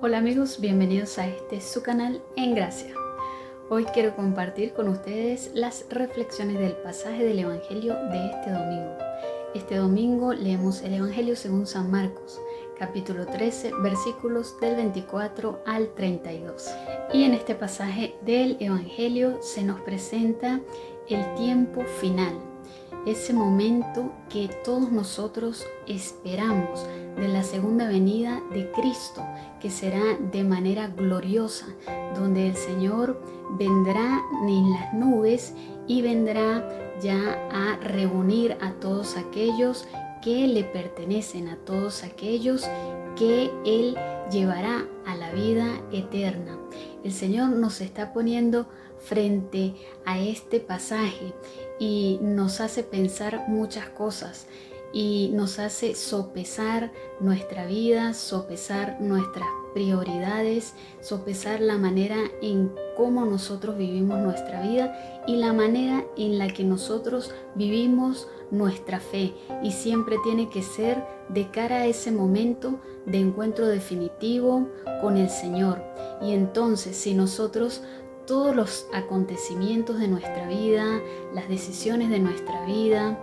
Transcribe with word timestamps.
Hola 0.00 0.18
amigos, 0.18 0.60
bienvenidos 0.60 1.18
a 1.18 1.26
este 1.26 1.60
su 1.60 1.82
canal 1.82 2.22
En 2.36 2.54
Gracia. 2.54 2.94
Hoy 3.68 3.84
quiero 3.84 4.14
compartir 4.14 4.72
con 4.72 4.88
ustedes 4.88 5.50
las 5.54 5.86
reflexiones 5.90 6.58
del 6.58 6.76
pasaje 6.76 7.24
del 7.24 7.40
Evangelio 7.40 7.94
de 7.94 8.26
este 8.26 8.50
domingo. 8.52 8.96
Este 9.54 9.76
domingo 9.76 10.32
leemos 10.32 10.82
el 10.82 10.94
Evangelio 10.94 11.34
según 11.34 11.66
San 11.66 11.90
Marcos, 11.90 12.40
capítulo 12.78 13.26
13, 13.26 13.72
versículos 13.82 14.58
del 14.60 14.76
24 14.76 15.62
al 15.66 15.92
32. 15.94 16.68
Y 17.12 17.24
en 17.24 17.34
este 17.34 17.54
pasaje 17.54 18.14
del 18.22 18.56
Evangelio 18.60 19.38
se 19.42 19.62
nos 19.64 19.80
presenta 19.80 20.60
el 21.08 21.34
tiempo 21.34 21.82
final, 22.00 22.34
ese 23.04 23.32
momento 23.32 24.12
que 24.28 24.48
todos 24.64 24.92
nosotros 24.92 25.66
esperamos 25.86 26.86
de 27.20 27.28
la 27.28 27.42
segunda 27.42 27.88
venida 27.88 28.42
de 28.52 28.70
Cristo, 28.72 29.24
que 29.60 29.70
será 29.70 30.16
de 30.32 30.44
manera 30.44 30.88
gloriosa, 30.88 31.66
donde 32.14 32.48
el 32.48 32.56
Señor 32.56 33.20
vendrá 33.58 34.22
en 34.46 34.70
las 34.72 34.94
nubes 34.94 35.54
y 35.86 36.02
vendrá 36.02 36.68
ya 37.00 37.48
a 37.50 37.76
reunir 37.76 38.56
a 38.60 38.72
todos 38.72 39.16
aquellos 39.16 39.86
que 40.22 40.46
le 40.46 40.64
pertenecen, 40.64 41.48
a 41.48 41.56
todos 41.56 42.02
aquellos 42.02 42.68
que 43.16 43.50
Él 43.64 43.96
llevará 44.30 44.86
a 45.06 45.14
la 45.16 45.32
vida 45.32 45.80
eterna. 45.92 46.58
El 47.04 47.12
Señor 47.12 47.50
nos 47.50 47.80
está 47.80 48.12
poniendo 48.12 48.66
frente 48.98 49.74
a 50.04 50.18
este 50.18 50.60
pasaje 50.60 51.32
y 51.78 52.18
nos 52.20 52.60
hace 52.60 52.82
pensar 52.82 53.44
muchas 53.48 53.88
cosas 53.90 54.46
y 54.92 55.30
nos 55.34 55.58
hace 55.58 55.94
sopesar 55.94 56.92
nuestra 57.20 57.66
vida, 57.66 58.14
sopesar 58.14 59.00
nuestras 59.00 59.48
prioridades, 59.74 60.74
sopesar 61.00 61.60
la 61.60 61.76
manera 61.76 62.16
en 62.42 62.72
cómo 62.96 63.24
nosotros 63.24 63.76
vivimos 63.76 64.18
nuestra 64.18 64.62
vida 64.62 65.22
y 65.26 65.36
la 65.36 65.52
manera 65.52 66.04
en 66.16 66.38
la 66.38 66.48
que 66.48 66.64
nosotros 66.64 67.32
vivimos 67.54 68.28
nuestra 68.50 68.98
fe. 68.98 69.34
Y 69.62 69.72
siempre 69.72 70.16
tiene 70.24 70.48
que 70.48 70.62
ser 70.62 71.04
de 71.28 71.50
cara 71.50 71.76
a 71.76 71.86
ese 71.86 72.10
momento 72.10 72.80
de 73.06 73.18
encuentro 73.18 73.66
definitivo 73.66 74.68
con 75.00 75.16
el 75.16 75.28
Señor. 75.28 75.82
Y 76.22 76.32
entonces 76.32 76.96
si 76.96 77.14
nosotros 77.14 77.82
todos 78.26 78.54
los 78.54 78.86
acontecimientos 78.92 79.98
de 79.98 80.08
nuestra 80.08 80.48
vida, 80.48 81.00
las 81.34 81.48
decisiones 81.48 82.10
de 82.10 82.18
nuestra 82.18 82.64
vida, 82.66 83.18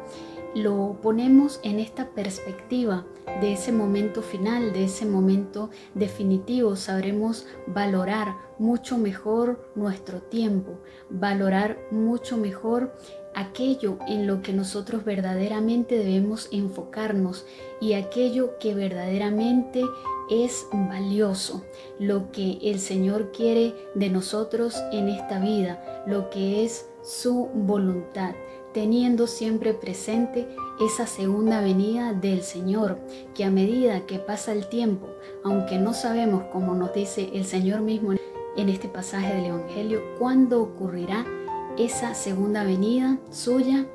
lo 0.56 0.98
ponemos 1.02 1.60
en 1.64 1.80
esta 1.80 2.12
perspectiva 2.12 3.06
de 3.42 3.54
ese 3.54 3.74
momento 3.74 4.22
final, 4.22 4.72
de 4.72 4.86
ese 4.86 5.06
momento 5.06 5.70
definitivo, 5.94 6.78
sabremos 6.78 7.46
valorar 7.68 8.38
mucho 8.58 8.98
mejor 8.98 9.70
nuestro 9.76 10.22
tiempo, 10.22 10.80
valorar 11.10 11.78
mucho 11.92 12.38
mejor 12.38 12.96
aquello 13.36 13.98
en 14.08 14.26
lo 14.26 14.42
que 14.42 14.54
nosotros 14.54 15.04
verdaderamente 15.04 15.98
debemos 15.98 16.48
enfocarnos 16.52 17.46
y 17.82 17.94
aquello 17.94 18.58
que 18.60 18.74
verdaderamente 18.74 19.84
es 20.30 20.66
valioso, 20.72 21.64
lo 22.00 22.32
que 22.32 22.58
el 22.64 22.80
Señor 22.80 23.32
quiere 23.32 23.76
de 23.94 24.10
nosotros 24.10 24.76
en 24.92 25.10
esta 25.10 25.40
vida, 25.40 26.04
lo 26.08 26.30
que 26.30 26.64
es 26.64 26.88
su 27.04 27.50
voluntad, 27.54 28.34
teniendo 28.74 29.28
siempre 29.28 29.74
presente 29.74 30.48
esa 30.80 31.06
segunda 31.06 31.62
venida 31.62 32.14
del 32.14 32.42
Señor, 32.42 32.98
que 33.36 33.44
a 33.44 33.52
medida 33.52 34.06
que 34.06 34.18
pasa 34.18 34.54
el 34.54 34.68
tiempo, 34.68 35.08
aunque 35.44 35.78
no 35.78 35.94
sabemos, 35.94 36.44
como 36.52 36.74
nos 36.74 36.94
dice 36.94 37.30
el 37.34 37.46
Señor 37.46 37.82
mismo 37.82 38.14
en 38.58 38.70
este 38.70 38.88
pasaje 38.88 39.36
del 39.36 39.46
Evangelio, 39.46 40.02
cuándo 40.18 40.62
ocurrirá 40.62 41.26
esa 41.78 42.14
segunda 42.14 42.64
venida 42.64 43.20
suya, 43.32 43.86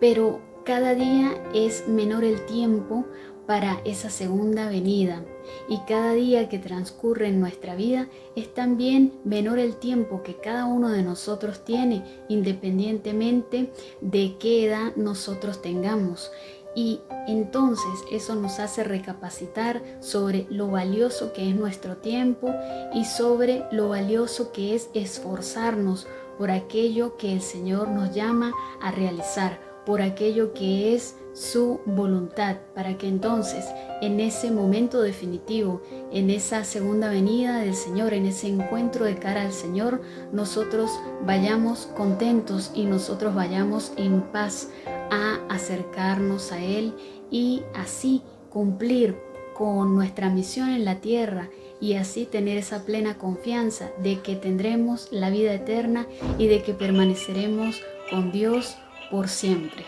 pero 0.00 0.40
cada 0.64 0.94
día 0.94 1.32
es 1.54 1.88
menor 1.88 2.24
el 2.24 2.44
tiempo 2.46 3.04
para 3.46 3.80
esa 3.84 4.10
segunda 4.10 4.68
venida 4.68 5.22
y 5.68 5.78
cada 5.86 6.12
día 6.12 6.48
que 6.48 6.58
transcurre 6.58 7.28
en 7.28 7.40
nuestra 7.40 7.74
vida 7.74 8.08
es 8.34 8.52
también 8.54 9.12
menor 9.24 9.58
el 9.58 9.76
tiempo 9.76 10.22
que 10.22 10.36
cada 10.36 10.64
uno 10.64 10.88
de 10.88 11.02
nosotros 11.02 11.64
tiene 11.64 12.02
independientemente 12.28 13.70
de 14.00 14.36
qué 14.38 14.66
edad 14.66 14.96
nosotros 14.96 15.60
tengamos. 15.60 16.30
Y 16.76 17.00
entonces 17.28 18.02
eso 18.10 18.34
nos 18.34 18.58
hace 18.58 18.82
recapacitar 18.82 19.80
sobre 20.00 20.46
lo 20.50 20.68
valioso 20.68 21.32
que 21.32 21.48
es 21.48 21.54
nuestro 21.54 21.98
tiempo 21.98 22.52
y 22.92 23.04
sobre 23.04 23.64
lo 23.70 23.90
valioso 23.90 24.50
que 24.50 24.74
es 24.74 24.88
esforzarnos 24.92 26.08
por 26.38 26.50
aquello 26.50 27.16
que 27.16 27.32
el 27.32 27.40
Señor 27.40 27.88
nos 27.88 28.14
llama 28.14 28.52
a 28.80 28.90
realizar, 28.90 29.60
por 29.86 30.00
aquello 30.02 30.52
que 30.54 30.94
es 30.94 31.16
su 31.34 31.80
voluntad, 31.84 32.56
para 32.74 32.96
que 32.96 33.08
entonces 33.08 33.66
en 34.00 34.20
ese 34.20 34.50
momento 34.50 35.02
definitivo, 35.02 35.82
en 36.12 36.30
esa 36.30 36.64
segunda 36.64 37.10
venida 37.10 37.58
del 37.58 37.74
Señor, 37.74 38.14
en 38.14 38.26
ese 38.26 38.48
encuentro 38.48 39.04
de 39.04 39.16
cara 39.16 39.42
al 39.42 39.52
Señor, 39.52 40.00
nosotros 40.32 40.90
vayamos 41.26 41.86
contentos 41.96 42.70
y 42.74 42.84
nosotros 42.84 43.34
vayamos 43.34 43.92
en 43.96 44.22
paz 44.22 44.70
a 45.10 45.40
acercarnos 45.48 46.52
a 46.52 46.62
Él 46.62 46.94
y 47.30 47.62
así 47.74 48.22
cumplir 48.48 49.16
con 49.54 49.94
nuestra 49.94 50.30
misión 50.30 50.70
en 50.70 50.84
la 50.84 51.00
tierra 51.00 51.48
y 51.84 51.96
así 51.96 52.24
tener 52.24 52.56
esa 52.56 52.86
plena 52.86 53.18
confianza 53.18 53.90
de 53.98 54.20
que 54.20 54.36
tendremos 54.36 55.08
la 55.10 55.28
vida 55.28 55.52
eterna 55.52 56.06
y 56.38 56.46
de 56.46 56.62
que 56.62 56.72
permaneceremos 56.72 57.82
con 58.08 58.32
Dios 58.32 58.78
por 59.10 59.28
siempre. 59.28 59.84